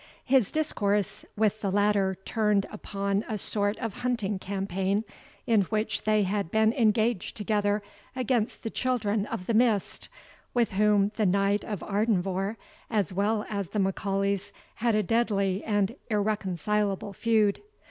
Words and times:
His 0.25 0.51
discourse 0.51 1.25
with 1.37 1.61
the 1.61 1.69
latter 1.69 2.17
turned 2.25 2.65
upon 2.71 3.23
a 3.29 3.37
sort 3.37 3.77
of 3.77 3.93
hunting 4.01 4.39
campaign, 4.39 5.03
in 5.45 5.61
which 5.65 6.05
they 6.05 6.23
had 6.23 6.49
been 6.49 6.73
engaged 6.73 7.37
together 7.37 7.83
against 8.15 8.63
the 8.63 8.71
Children 8.71 9.27
of 9.27 9.45
the 9.45 9.53
Mist, 9.53 10.09
with 10.55 10.71
whom 10.71 11.11
the 11.17 11.27
Knight 11.27 11.63
of 11.63 11.81
Ardenvohr, 11.83 12.57
as 12.89 13.13
well 13.13 13.45
as 13.47 13.69
the 13.69 13.79
M'Aulays, 13.79 14.51
had 14.77 14.95
a 14.95 15.03
deadly 15.03 15.63
and 15.63 15.95
irreconcilable 16.09 17.13
feud. 17.13 17.61